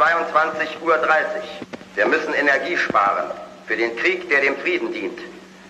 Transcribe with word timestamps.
22.30 0.00 0.80
Uhr. 0.80 0.96
Wir 1.94 2.08
müssen 2.08 2.32
Energie 2.32 2.74
sparen 2.74 3.30
für 3.66 3.76
den 3.76 3.94
Krieg, 3.96 4.30
der 4.30 4.40
dem 4.40 4.56
Frieden 4.56 4.90
dient. 4.94 5.18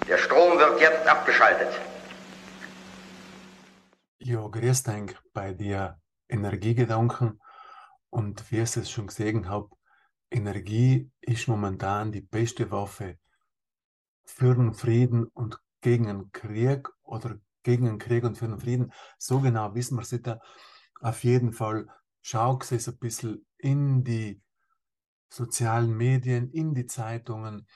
Der 0.07 0.18
Strom 0.18 0.57
wird 0.57 0.80
jetzt 0.80 1.04
abgeschaltet. 1.04 1.80
Ja, 4.21 4.46
grüß 4.46 4.85
dich 4.85 5.16
bei 5.32 5.53
dir 5.53 5.98
Energiegedanken. 6.29 7.40
Und 8.11 8.48
wie 8.53 8.61
ich 8.61 8.77
es 8.77 8.89
schon 8.89 9.08
gesehen 9.08 9.48
habe, 9.48 9.68
Energie 10.31 11.11
ist 11.21 11.49
momentan 11.49 12.12
die 12.12 12.21
beste 12.21 12.71
Waffe 12.71 13.18
für 14.25 14.54
den 14.54 14.75
Frieden 14.75 15.25
und 15.25 15.58
gegen 15.81 16.08
einen 16.08 16.31
Krieg 16.31 16.89
oder 17.03 17.35
gegen 17.64 17.89
einen 17.89 17.99
Krieg 17.99 18.22
und 18.22 18.39
für 18.39 18.46
den 18.46 18.61
Frieden. 18.61 18.93
So 19.18 19.40
genau 19.40 19.75
wissen 19.75 19.96
wir 19.96 20.03
es 20.03 20.12
nicht. 20.12 20.29
Auf 21.00 21.25
jeden 21.25 21.53
Fall 21.53 21.89
schaut 22.22 22.70
es 22.72 22.88
ein 22.88 22.98
bisschen 22.98 23.46
in 23.58 24.04
die 24.04 24.40
sozialen 25.29 25.96
Medien, 25.96 26.50
in 26.50 26.74
die 26.74 26.86
Zeitungen, 26.86 27.66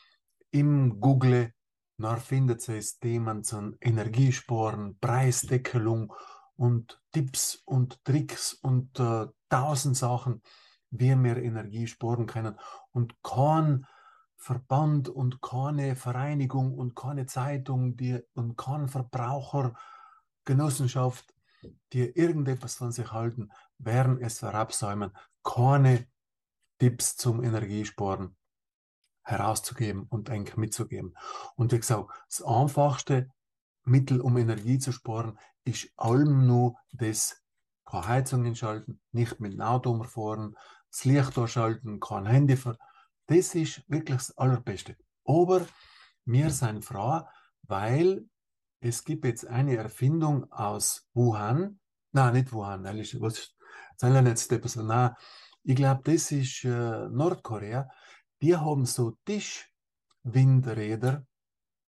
im 0.51 1.01
Google, 1.01 1.53
dann 1.99 2.19
findet 2.19 2.69
es 2.69 2.99
Themen 2.99 3.45
zu 3.45 3.77
Energiesparen, 3.81 4.99
Preisdeckelung 4.99 6.13
und 6.57 7.01
Tipps 7.13 7.63
und 7.65 8.05
Tricks 8.05 8.55
und 8.55 8.99
äh, 8.99 9.27
tausend 9.49 9.97
Sachen, 9.97 10.43
wie 10.91 11.15
wir 11.17 11.37
Energie 11.37 11.87
sparen 11.87 12.27
können. 12.27 12.59
Und 12.93 13.15
kein 13.23 13.87
Verband 14.37 15.09
und 15.09 15.41
keine 15.41 15.95
Vereinigung 15.97 16.75
und 16.75 16.95
keine 16.95 17.25
Zeitung 17.27 17.97
die, 17.97 18.21
und 18.35 18.57
keine 18.57 18.87
Verbrauchergenossenschaft, 18.89 21.33
die 21.93 22.03
irgendetwas 22.03 22.75
von 22.75 22.93
sich 22.93 23.11
halten, 23.11 23.51
werden 23.85 24.19
es 24.21 24.39
verabsäumen, 24.39 25.13
keine 25.43 26.07
Tipps 26.79 27.17
zum 27.17 27.43
Energiesparen 27.43 28.37
herauszugeben 29.23 30.07
und 30.09 30.31
eigentlich 30.31 30.57
mitzugeben. 30.57 31.17
Und 31.57 31.73
wie 31.73 31.79
gesagt, 31.79 32.11
das 32.29 32.43
einfachste 32.43 33.31
Mittel, 33.85 34.21
um 34.21 34.37
Energie 34.37 34.79
zu 34.79 34.93
sparen, 34.93 35.39
ist 35.65 35.91
allem 35.97 36.47
nur 36.47 36.77
das, 36.93 37.43
keine 37.85 38.09
Heizung 38.09 38.55
schalten, 38.55 39.01
nicht 39.13 39.41
mit 39.41 39.55
dem 39.55 39.61
Auto 39.63 40.03
fahren, 40.03 40.57
das 40.91 41.05
Licht 41.05 41.39
ausschalten, 41.39 42.01
kein 42.01 42.27
Handy. 42.27 42.57
Ver 42.57 42.77
das 43.27 43.55
ist 43.55 43.83
wirklich 43.89 44.19
das 44.19 44.37
Allerbeste. 44.37 44.97
Aber 45.25 45.67
wir 46.27 46.51
sind 46.51 46.85
froh, 46.85 47.23
weil 47.63 48.29
es 48.81 49.05
gibt 49.05 49.25
jetzt 49.25 49.47
eine 49.47 49.77
Erfindung 49.77 50.53
aus 50.53 51.09
Wuhan. 51.15 51.81
Nein, 52.13 52.35
nicht 52.35 52.53
Wuhan, 52.53 52.85
was 52.85 53.54
sind 53.97 54.27
jetzt 54.27 54.53
etwas? 54.53 54.77
Nein, 54.77 55.15
ich 55.63 55.77
glaube, 55.77 56.03
das 56.05 56.31
ist 56.31 56.65
äh, 56.65 57.09
Nordkorea. 57.09 57.89
Die 58.43 58.57
haben 58.57 58.87
so 58.87 59.17
Tischwindräder 59.25 61.27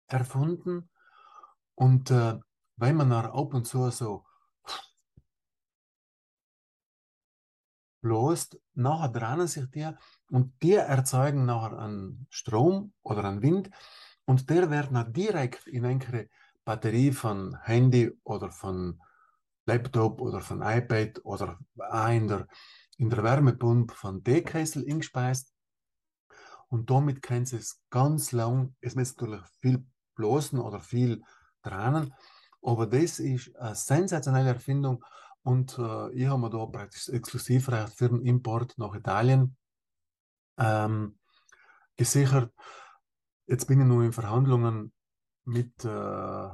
erfunden 0.06 0.88
und 1.74 2.10
äh, 2.10 2.38
wenn 2.76 2.96
man 2.96 3.08
nach 3.08 3.32
ab 3.32 3.54
und 3.54 3.66
zu 3.66 3.90
so 3.90 4.24
bloßt, 8.02 8.60
nachher 8.74 9.08
drehen 9.08 9.46
sich 9.48 9.68
die 9.70 9.90
und 10.30 10.62
die 10.62 10.74
erzeugen 10.74 11.44
nachher 11.44 11.78
einen 11.78 12.26
Strom 12.30 12.92
oder 13.02 13.24
einen 13.24 13.42
Wind 13.42 13.70
und 14.26 14.48
der 14.48 14.70
wird 14.70 14.92
dann 14.92 15.12
direkt 15.12 15.66
in 15.66 15.84
eine 15.84 16.28
Batterie 16.64 17.12
von 17.12 17.56
Handy 17.62 18.12
oder 18.22 18.50
von 18.50 19.00
Laptop 19.66 20.20
oder 20.20 20.40
von 20.40 20.62
iPad 20.62 21.20
oder 21.24 21.58
auch 21.90 22.08
in 22.08 22.28
der, 22.28 23.22
Wärmepumpe 23.22 23.94
von 23.94 24.22
Teekessel 24.22 24.84
eingespeist 24.88 25.52
und 26.68 26.90
damit 26.90 27.22
können 27.22 27.46
sie 27.46 27.56
es 27.56 27.80
ganz 27.90 28.32
lang, 28.32 28.74
es 28.80 28.94
muss 28.94 29.16
natürlich 29.16 29.44
viel 29.60 29.84
bloßen 30.14 30.58
oder 30.58 30.80
viel 30.80 31.22
Tränen, 31.62 32.12
aber 32.62 32.86
das 32.86 33.18
ist 33.18 33.54
eine 33.56 33.74
sensationelle 33.74 34.50
Erfindung 34.50 35.04
und 35.42 35.78
äh, 35.78 36.10
ich 36.12 36.26
habe 36.26 36.40
mir 36.40 36.50
da 36.50 36.66
praktisch 36.66 37.08
Exklusivrecht 37.08 37.94
für 37.94 38.08
den 38.08 38.22
Import 38.22 38.76
nach 38.78 38.94
Italien 38.94 39.56
ähm, 40.58 41.18
gesichert. 41.96 42.52
Jetzt 43.46 43.66
bin 43.66 43.80
ich 43.80 43.86
nur 43.86 44.02
in 44.02 44.12
Verhandlungen 44.12 44.92
mit 45.44 45.84
äh, 45.84 46.48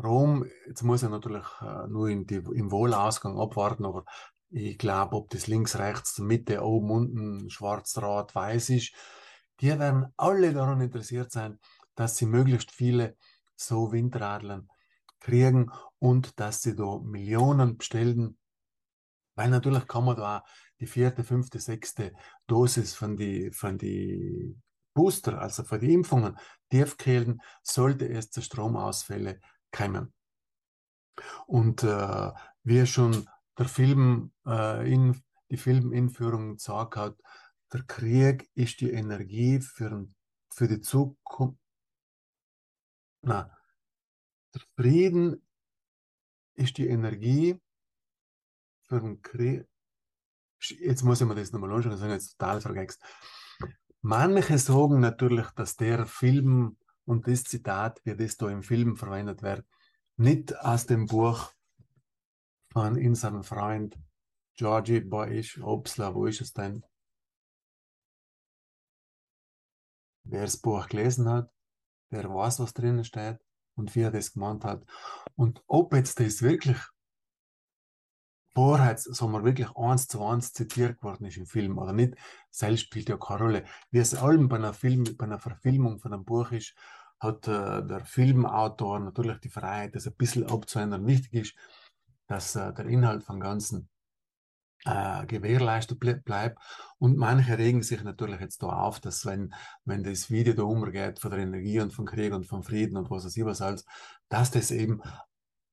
Rom. 0.00 0.46
Jetzt 0.66 0.82
muss 0.82 1.02
ich 1.02 1.08
natürlich 1.08 1.44
äh, 1.60 1.88
nur 1.88 2.08
in 2.08 2.26
die, 2.26 2.36
im 2.36 2.70
Wohlausgang 2.70 3.38
abwarten, 3.38 3.84
aber 3.84 4.04
ich 4.50 4.78
glaube, 4.78 5.16
ob 5.16 5.30
das 5.30 5.46
links, 5.46 5.78
rechts, 5.78 6.18
Mitte, 6.18 6.62
oben, 6.62 6.90
unten, 6.90 7.50
schwarz, 7.50 7.98
rot, 7.98 8.34
weiß 8.34 8.70
ist, 8.70 8.94
die 9.60 9.68
werden 9.68 10.06
alle 10.16 10.52
daran 10.52 10.80
interessiert 10.80 11.32
sein, 11.32 11.58
dass 11.94 12.16
sie 12.16 12.26
möglichst 12.26 12.70
viele 12.70 13.16
so 13.56 13.92
Windradeln 13.92 14.68
kriegen 15.20 15.70
und 15.98 16.38
dass 16.38 16.62
sie 16.62 16.76
da 16.76 16.98
Millionen 16.98 17.76
bestellen. 17.76 18.38
Weil 19.34 19.50
natürlich 19.50 19.86
kann 19.86 20.04
man 20.04 20.16
da 20.16 20.44
die 20.80 20.86
vierte, 20.86 21.24
fünfte, 21.24 21.58
sechste 21.58 22.12
Dosis 22.46 22.94
von 22.94 23.16
die, 23.16 23.50
von 23.50 23.78
die 23.78 24.56
Booster, 24.94 25.40
also 25.40 25.64
von 25.64 25.80
die 25.80 25.92
Impfungen, 25.92 26.36
tiefkehlen, 26.70 27.40
sollte 27.62 28.08
es 28.08 28.30
zu 28.30 28.42
Stromausfälle 28.42 29.40
kommen. 29.72 30.12
Und 31.46 31.82
äh, 31.82 32.30
wie 32.62 32.86
schon 32.86 33.28
der 33.58 33.66
Film 33.66 34.32
äh, 34.46 34.92
in 34.92 35.20
die 35.50 35.56
Filminführung 35.56 36.56
gesagt 36.56 36.96
hat, 36.96 37.16
der 37.72 37.82
Krieg 37.82 38.48
ist 38.54 38.80
die 38.80 38.92
Energie 38.92 39.60
für, 39.60 40.06
für 40.50 40.68
die 40.68 40.80
Zukunft. 40.80 41.58
Na, 43.22 43.50
der 44.54 44.62
Frieden 44.76 45.46
ist 46.54 46.78
die 46.78 46.86
Energie 46.86 47.60
für 48.82 49.00
den 49.00 49.20
Krieg. 49.22 49.66
Jetzt 50.60 51.02
muss 51.02 51.20
ich 51.20 51.26
mir 51.26 51.34
das 51.34 51.52
nochmal 51.52 51.72
anschauen, 51.72 51.92
das 51.92 52.02
ich 52.02 52.08
jetzt 52.08 52.38
total 52.38 52.60
vergessen. 52.60 53.00
Manche 54.00 54.58
sagen 54.58 55.00
natürlich, 55.00 55.50
dass 55.50 55.76
der 55.76 56.06
Film 56.06 56.78
und 57.04 57.26
das 57.26 57.44
Zitat, 57.44 58.00
wie 58.04 58.16
das 58.16 58.36
da 58.36 58.48
im 58.48 58.62
Film 58.62 58.96
verwendet 58.96 59.42
wird, 59.42 59.66
nicht 60.16 60.56
aus 60.58 60.86
dem 60.86 61.06
Buch 61.06 61.52
von 62.78 62.96
unserem 62.96 63.42
Freund 63.42 63.98
Georgie 64.54 65.00
Boisch, 65.00 65.60
Obsla, 65.60 66.14
wo 66.14 66.26
ist 66.26 66.40
es 66.40 66.52
denn? 66.52 66.84
Wer 70.22 70.42
das 70.42 70.58
Buch 70.58 70.86
gelesen 70.86 71.28
hat, 71.28 71.50
der 72.12 72.32
weiß, 72.32 72.60
was 72.60 72.74
drinnen 72.74 73.02
steht 73.02 73.38
und 73.74 73.96
wie 73.96 74.02
er 74.02 74.12
das 74.12 74.32
gemeint 74.32 74.64
hat. 74.64 74.84
Und 75.34 75.60
ob 75.66 75.92
jetzt 75.92 76.20
das 76.20 76.40
wirklich 76.40 76.78
Wahrheit, 78.54 79.00
sagen 79.00 79.32
wir 79.32 79.42
wirklich 79.42 79.76
eins 79.76 80.06
zu 80.06 80.24
eins 80.24 80.52
zitiert 80.52 81.02
worden 81.02 81.26
ist 81.26 81.36
im 81.36 81.46
Film 81.46 81.78
oder 81.78 81.92
nicht, 81.92 82.14
selbst 82.50 82.82
spielt 82.82 83.08
ja 83.08 83.16
keine 83.16 83.40
Rolle. 83.40 83.64
Wie 83.90 83.98
es 83.98 84.14
allem 84.14 84.48
bei 84.48 84.56
einer, 84.56 84.72
Film, 84.72 85.02
bei 85.16 85.24
einer 85.24 85.40
Verfilmung 85.40 85.98
von 85.98 86.12
einem 86.12 86.24
Buch 86.24 86.52
ist, 86.52 86.76
hat 87.18 87.48
äh, 87.48 87.84
der 87.84 88.04
Filmautor 88.04 89.00
natürlich 89.00 89.38
die 89.40 89.50
Freiheit, 89.50 89.96
das 89.96 90.06
ein 90.06 90.14
bisschen 90.14 90.46
abzuändern. 90.46 91.08
Wichtig 91.08 91.34
ist, 91.34 91.54
dass 92.28 92.54
äh, 92.54 92.72
der 92.72 92.86
Inhalt 92.86 93.24
vom 93.24 93.40
Ganzen 93.40 93.88
äh, 94.84 95.26
gewährleistet 95.26 95.98
ble 95.98 96.16
bleibt. 96.16 96.58
Und 96.98 97.16
manche 97.16 97.58
regen 97.58 97.82
sich 97.82 98.02
natürlich 98.04 98.40
jetzt 98.40 98.62
da 98.62 98.68
auf, 98.68 99.00
dass 99.00 99.26
wenn, 99.26 99.52
wenn 99.84 100.04
das 100.04 100.30
Video 100.30 100.54
da 100.54 100.62
umgeht 100.62 101.18
von 101.18 101.30
der 101.30 101.40
Energie 101.40 101.80
und 101.80 101.92
vom 101.92 102.06
Krieg 102.06 102.32
und 102.32 102.46
vom 102.46 102.62
Frieden 102.62 102.96
und 102.96 103.10
was 103.10 103.24
weiß 103.24 103.36
ich 103.36 103.44
was 103.44 103.84
dass 104.28 104.50
das 104.50 104.70
eben 104.70 105.02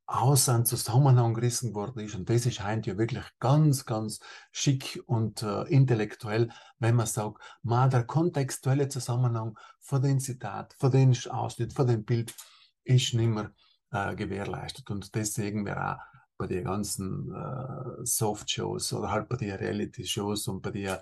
aus 0.07 0.50
einem 0.50 0.66
Zusammenhang 0.66 1.34
gerissen 1.34 1.74
worden 1.74 2.00
ist. 2.06 2.16
Und 2.16 2.30
das 2.30 2.52
scheint 2.54 2.86
ja 2.86 2.98
wirklich 2.98 3.25
ganz, 3.40 3.86
ganz 3.86 4.19
schick 4.51 5.01
und 5.08 5.42
äh, 5.42 5.63
intellektuell, 5.63 6.50
wenn 6.78 6.96
man 6.96 7.08
sagt, 7.08 7.42
mal 7.63 7.90
der 7.90 8.04
kontextuelle 8.04 8.88
Zusammenhang 8.88 9.58
von 9.80 10.01
dem 10.04 10.19
Zitat, 10.19 10.75
von 10.78 10.92
dem 10.92 11.13
Ausschnitt, 11.30 11.74
von 11.74 11.88
dem 11.88 12.06
Bild 12.06 12.36
ist 12.84 13.16
nicht 13.16 13.30
mehr 13.30 13.51
äh, 13.92 14.16
gewährleistet. 14.16 14.92
Und 14.92 15.16
deswegen 15.16 15.66
wäre 15.66 15.96
auch 15.96 16.15
bei 16.38 16.48
den 16.48 16.66
ganzen 16.66 17.34
äh, 17.34 18.06
Soft-Shows 18.06 18.94
oder 18.94 19.12
halt 19.12 19.30
bei 19.30 19.38
den 19.38 19.56
Reality-Shows 19.56 20.48
und 20.48 20.62
bei 20.62 20.72
den 20.72 20.88
äh, 20.88 21.00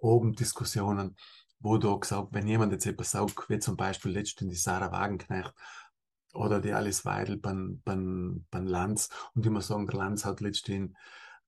Oben-Diskussionen, 0.00 1.16
wo 1.60 1.78
du 1.78 1.98
gesagt, 1.98 2.28
wenn 2.32 2.46
jemand 2.46 2.72
jetzt 2.72 2.86
etwas 2.86 3.10
sagt, 3.12 3.48
wie 3.48 3.58
zum 3.58 3.76
Beispiel 3.76 4.12
letztens 4.12 4.50
die 4.52 4.58
Sarah 4.58 4.92
Wagenknecht 4.92 5.54
oder 6.34 6.60
die 6.60 6.72
Alice 6.72 7.04
Weidel 7.04 7.36
beim, 7.36 7.80
beim, 7.84 8.46
beim 8.50 8.66
Lanz 8.66 9.08
und 9.34 9.46
immer 9.46 9.62
sagen, 9.62 9.86
der 9.86 9.98
Lanz 9.98 10.24
hat 10.24 10.40
letztens 10.40 10.92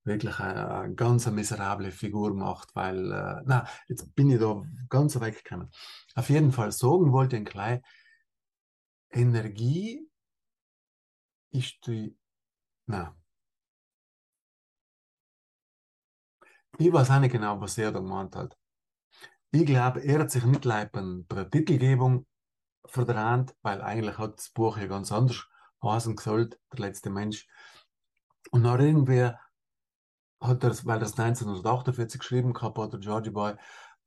wirklich 0.03 0.39
eine, 0.39 0.71
eine 0.71 0.95
ganz 0.95 1.27
miserable 1.27 1.91
Figur 1.91 2.31
gemacht, 2.31 2.69
weil, 2.73 3.11
äh, 3.11 3.41
na, 3.45 3.67
jetzt 3.87 4.13
bin 4.15 4.31
ich 4.31 4.39
da 4.39 4.63
ganz 4.89 5.19
weggekommen. 5.19 5.69
Auf 6.15 6.29
jeden 6.29 6.51
Fall 6.51 6.71
sagen 6.71 7.11
wollte 7.11 7.37
ich 7.37 7.45
klein, 7.45 7.81
Energie 9.11 10.09
ist 11.51 11.85
die 11.85 12.17
na. 12.87 13.15
Ich 16.77 16.91
weiß 16.91 17.11
auch 17.11 17.19
nicht 17.19 17.31
genau, 17.31 17.59
was 17.59 17.77
er 17.77 17.91
da 17.91 17.99
gemeint 17.99 18.35
hat. 18.35 18.57
Ich 19.51 19.65
glaube, 19.65 19.99
er 20.01 20.19
hat 20.19 20.31
sich 20.31 20.45
nicht 20.45 20.65
leipen 20.65 21.25
bei 21.27 21.35
der 21.35 21.49
Titelgebung 21.49 22.25
verdrängt, 22.85 23.55
weil 23.61 23.81
eigentlich 23.81 24.17
hat 24.17 24.37
das 24.37 24.49
Buch 24.49 24.77
ja 24.77 24.87
ganz 24.87 25.11
anders 25.11 25.45
heißen 25.83 26.17
sollte, 26.17 26.57
der 26.71 26.79
letzte 26.79 27.09
Mensch. 27.09 27.47
Und 28.51 28.61
nach 28.61 28.79
irgendwer 28.79 29.39
hat 30.39 30.63
er, 30.63 30.71
weil 30.85 31.01
es 31.01 31.19
1948 31.19 32.19
geschrieben 32.19 32.53
gehabt 32.53 32.77
hat, 32.77 32.93
der 32.93 32.99
Georgie 32.99 33.29
Boy, 33.29 33.55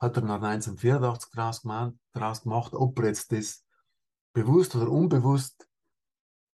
hat 0.00 0.16
er 0.16 0.22
nach 0.22 0.42
1984 0.42 1.30
daraus 1.32 1.62
gemacht, 1.62 1.94
daraus 2.12 2.42
gemacht, 2.42 2.72
ob 2.74 2.98
er 2.98 3.06
jetzt 3.06 3.30
das 3.32 3.64
bewusst 4.32 4.74
oder 4.74 4.90
unbewusst, 4.90 5.68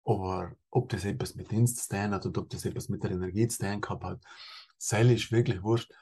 aber 0.09 0.57
ob 0.71 0.89
das 0.89 1.05
etwas 1.05 1.35
mit 1.35 1.51
Dienst 1.51 1.77
zu 1.77 1.89
tun 1.91 2.13
hat 2.13 2.25
oder 2.25 2.41
ob 2.41 2.49
das 2.49 2.65
etwas 2.65 2.89
mit 2.89 3.05
der 3.05 3.11
Energie 3.11 3.47
zu 3.47 3.59
tun 3.59 3.83
gehabt 3.83 4.05
hat, 4.05 4.25
sei 4.79 5.03
ist 5.13 5.31
wirklich 5.31 5.63
wurscht. 5.63 5.93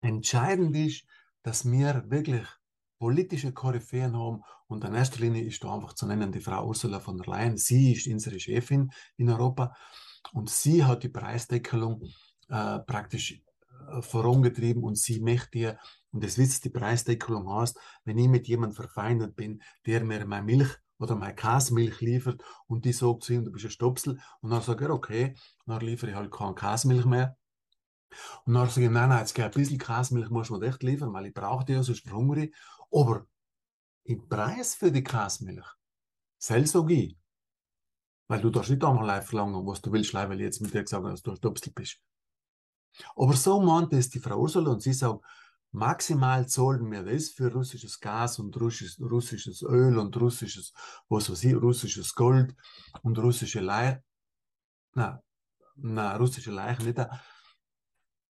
Entscheidend 0.00 0.74
ist, 0.74 1.04
dass 1.44 1.64
wir 1.70 2.10
wirklich 2.10 2.44
politische 2.98 3.52
Koryphäen 3.52 4.16
haben 4.16 4.42
und 4.66 4.84
in 4.84 4.94
erster 4.94 5.20
Linie 5.20 5.44
ist 5.44 5.62
da 5.62 5.74
einfach 5.74 5.92
zu 5.92 6.06
nennen 6.06 6.32
die 6.32 6.40
Frau 6.40 6.66
Ursula 6.66 6.98
von 6.98 7.16
der 7.18 7.26
Leyen. 7.26 7.56
Sie 7.56 7.92
ist 7.92 8.08
unsere 8.08 8.40
Chefin 8.40 8.90
in 9.16 9.30
Europa 9.30 9.76
und 10.32 10.50
sie 10.50 10.84
hat 10.84 11.04
die 11.04 11.08
Preisdeckelung 11.08 12.02
äh, 12.48 12.80
praktisch 12.80 13.40
äh, 13.90 14.02
vorangetrieben 14.02 14.82
und 14.82 14.98
sie 14.98 15.20
möchte 15.20 15.58
ihr, 15.58 15.78
und 16.10 16.24
das 16.24 16.36
wisst 16.36 16.64
die 16.64 16.70
Preisdeckelung 16.70 17.48
heißt, 17.48 17.78
wenn 18.04 18.18
ich 18.18 18.28
mit 18.28 18.48
jemandem 18.48 18.74
verfeindet 18.74 19.36
bin, 19.36 19.62
der 19.86 20.02
mir 20.02 20.26
meine 20.26 20.44
Milch 20.44 20.76
oder 20.98 21.14
meine 21.14 21.34
Kasmilch 21.34 22.00
liefert 22.00 22.42
und 22.66 22.84
die 22.84 22.92
sagt 22.92 23.24
zu 23.24 23.32
ihm, 23.32 23.44
du 23.44 23.52
bist 23.52 23.64
ein 23.64 23.70
Stopsel, 23.70 24.20
und 24.40 24.50
dann 24.50 24.62
sagt 24.62 24.80
er, 24.80 24.90
okay, 24.90 25.36
dann 25.66 25.80
liefere 25.80 26.10
ich 26.10 26.16
halt 26.16 26.30
keine 26.30 26.54
Kasmilch 26.54 27.04
mehr. 27.04 27.36
Und 28.44 28.54
dann 28.54 28.68
sage 28.68 28.86
ich, 28.86 28.90
nein, 28.90 29.08
nein, 29.10 29.20
jetzt 29.20 29.34
geht 29.34 29.44
ein 29.44 29.50
bisschen 29.50 29.78
Kasmilch, 29.78 30.30
muss 30.30 30.50
man 30.50 30.62
echt 30.62 30.82
liefern, 30.82 31.12
weil 31.12 31.26
ich 31.26 31.34
brauche 31.34 31.64
die 31.64 31.72
ja, 31.72 31.82
sonst 31.82 32.06
verhungere 32.06 32.46
ich. 32.46 32.54
Aber 32.90 33.26
im 34.04 34.28
Preis 34.28 34.74
für 34.74 34.90
die 34.90 35.04
Kasmilch, 35.04 35.66
selbst 36.38 36.72
sage 36.72 36.94
ich, 36.94 37.16
weil 38.28 38.40
du 38.40 38.50
darfst 38.50 38.70
nicht 38.70 38.84
einmal 38.84 39.06
live 39.06 39.26
verlangen, 39.26 39.66
was 39.66 39.80
du 39.80 39.92
willst, 39.92 40.14
weil 40.14 40.32
ich 40.32 40.44
jetzt 40.44 40.60
mit 40.60 40.72
dir 40.72 40.82
gesagt 40.82 41.02
habe, 41.02 41.10
dass 41.10 41.22
du 41.22 41.30
ein 41.30 41.36
Stopsel 41.36 41.72
bist. 41.72 42.00
Aber 43.14 43.34
so 43.34 43.60
meint 43.60 43.92
es 43.92 44.10
die 44.10 44.18
Frau 44.18 44.38
Ursula 44.38 44.72
und 44.72 44.82
sie 44.82 44.92
sagt, 44.92 45.22
maximal 45.72 46.48
zahlen 46.48 46.90
wir 46.90 47.04
das 47.04 47.30
für 47.30 47.52
russisches 47.52 48.00
Gas 48.00 48.38
und 48.38 48.58
russisches, 48.60 49.00
russisches 49.00 49.62
Öl 49.62 49.98
und 49.98 50.16
russisches, 50.16 50.72
was 51.08 51.30
weiß 51.30 51.44
ich, 51.44 51.54
russisches 51.54 52.14
Gold 52.14 52.54
und 53.02 53.18
russische 53.18 53.60
Leier. 53.60 54.02
Na, 54.94 55.22
na, 55.76 56.16
russische 56.16 56.50
Leichen 56.50 56.86
nicht. 56.86 57.00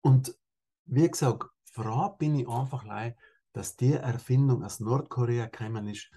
Und 0.03 0.35
wie 0.87 1.09
gesagt, 1.09 1.49
froh 1.65 2.17
bin 2.19 2.35
ich 2.35 2.49
einfach 2.49 2.85
leid, 2.85 3.17
dass 3.53 3.76
die 3.76 3.93
Erfindung 3.93 4.65
aus 4.65 4.81
Nordkorea 4.81 5.47
gekommen 5.47 5.88
ist, 5.88 6.11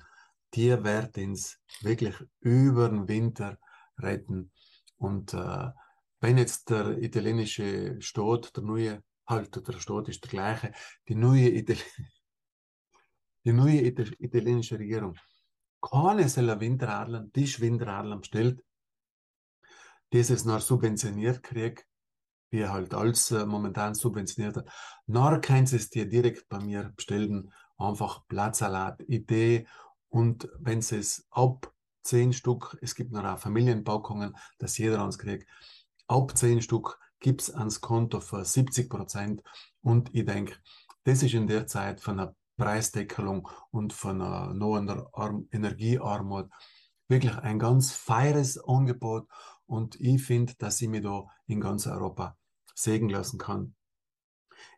die 0.54 0.72
wird 0.84 1.18
uns 1.18 1.60
wirklich 1.82 2.16
über 2.40 2.90
den 2.90 3.08
Winter 3.08 3.58
retten. 3.98 4.52
Und 4.98 5.34
äh, 5.34 5.70
wenn 6.20 6.38
jetzt 6.38 6.70
der 6.70 6.98
italienische 7.02 8.02
Staat, 8.02 8.56
der 8.56 8.64
neue, 8.64 9.04
halt 9.34 9.68
der 9.68 9.80
Staat 9.80 10.10
ist 10.10 10.24
der 10.24 10.30
gleiche, 10.30 10.72
die 11.08 11.16
neue, 11.16 11.50
Ital 11.50 11.78
die 13.46 13.54
neue 13.54 13.82
italienische 13.82 14.80
Regierung. 14.80 15.16
Keine 15.82 16.30
soll 16.30 16.60
Winteradlern, 16.60 17.32
die 17.34 17.60
Winteradlern 17.60 18.22
bestellt, 18.22 18.64
dieses 20.14 20.46
noch 20.46 20.62
subventioniert 20.62 21.44
kriegt, 21.44 21.86
wie 22.52 22.68
halt 22.68 22.94
alles 22.94 23.32
äh, 23.32 23.46
momentan 23.46 23.96
subventioniert 23.96 24.58
hat, 24.58 24.70
nachher 25.08 25.42
können 25.42 25.66
sie 25.66 25.76
es 25.78 25.90
dir 25.90 26.08
direkt 26.08 26.48
bei 26.48 26.60
mir 26.60 26.94
bestellen, 26.96 27.52
einfach 27.78 28.24
Blattsalat, 28.26 29.02
Idee. 29.08 29.68
Und 30.10 30.48
wenn 30.60 30.82
sie 30.82 30.98
es 30.98 31.28
ab 31.32 31.74
zehn 32.04 32.32
Stück, 32.32 32.78
es 32.82 32.96
gibt 32.96 33.12
noch 33.12 33.40
Familienpackungen, 33.40 34.38
dass 34.60 34.78
jeder 34.78 35.04
uns 35.04 35.18
kriegt, 35.18 35.50
ab 36.08 36.38
10 36.38 36.62
Stück 36.62 37.00
gibt 37.24 37.42
es 37.42 37.52
ans 37.52 37.80
Konto 37.82 38.20
für 38.20 38.46
70 38.46 38.90
Prozent. 38.90 39.42
Und 39.82 40.14
ich 40.14 40.26
denke, 40.26 40.58
das 41.06 41.24
ist 41.24 41.34
in 41.34 41.48
der 41.48 41.66
Zeit 41.66 42.02
von 42.02 42.20
einer 42.20 42.36
Preisdeckelung 42.58 43.50
und 43.72 43.94
von 43.94 44.22
einer 44.22 44.54
neuen 44.54 44.90
Energiearmut 45.52 46.52
wirklich 47.08 47.36
ein 47.38 47.60
ganz 47.60 47.94
feires 47.94 48.58
Angebot. 48.64 49.28
Und 49.66 50.00
ich 50.00 50.22
finde, 50.22 50.54
dass 50.56 50.82
ich 50.82 50.90
mich 50.90 51.02
da 51.02 51.26
in 51.48 51.62
ganz 51.62 51.88
Europa 51.88 52.38
sägen 52.76 53.10
lassen 53.10 53.40
kann. 53.40 53.76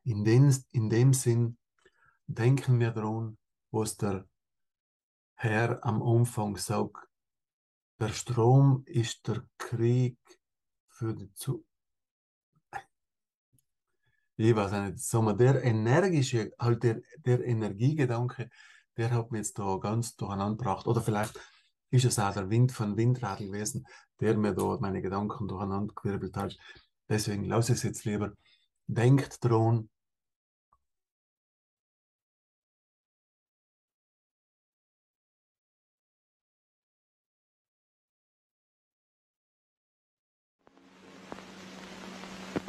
In, 0.03 0.23
den, 0.23 0.55
in 0.71 0.89
dem 0.89 1.13
Sinn 1.13 1.57
denken 2.27 2.79
wir 2.79 2.91
daran, 2.91 3.37
was 3.71 3.97
der 3.97 4.27
Herr 5.33 5.83
am 5.83 6.01
Anfang 6.03 6.57
sagt. 6.57 7.07
Der 7.99 8.09
Strom 8.09 8.83
ist 8.85 9.27
der 9.27 9.43
Krieg 9.57 10.17
für 10.89 11.15
die. 11.15 11.31
Ich 14.37 14.55
weiß 14.55 14.71
nicht, 14.71 14.99
sagen 14.99 15.25
wir, 15.27 15.33
der 15.33 15.63
energische, 15.63 16.51
halt 16.59 16.83
der, 16.83 17.01
der 17.17 17.45
Energiegedanke, 17.45 18.49
der 18.97 19.11
hat 19.11 19.31
mich 19.31 19.39
jetzt 19.39 19.59
da 19.59 19.77
ganz 19.77 20.15
durcheinander 20.15 20.57
gebracht. 20.57 20.87
Oder 20.87 21.01
vielleicht 21.01 21.39
ist 21.89 22.05
es 22.05 22.19
auch 22.19 22.33
der 22.33 22.49
Wind 22.49 22.71
von 22.71 22.97
Windradl 22.97 23.47
gewesen, 23.47 23.85
der 24.19 24.37
mir 24.37 24.53
da 24.53 24.77
meine 24.79 25.01
Gedanken 25.01 25.47
durcheinander 25.47 25.93
gewirbelt 25.93 26.35
hat. 26.35 26.57
Deswegen 27.07 27.45
lass 27.45 27.69
es 27.69 27.83
jetzt 27.83 28.03
lieber. 28.05 28.33
Denkt 28.87 29.43
dran, 29.43 29.89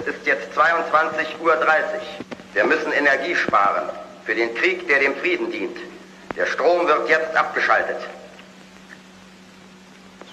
ist 0.06 0.26
jetzt 0.26 0.56
22.30 0.56 1.40
Uhr. 1.40 1.56
Wir 2.54 2.64
müssen 2.64 2.92
Energie 2.92 3.34
sparen 3.34 3.88
für 4.24 4.34
den 4.34 4.54
Krieg, 4.54 4.86
der 4.88 5.00
dem 5.00 5.14
Frieden 5.16 5.50
dient. 5.50 5.76
Der 6.36 6.46
Strom 6.46 6.86
wird 6.86 7.08
jetzt 7.08 7.34
abgeschaltet. 7.36 7.98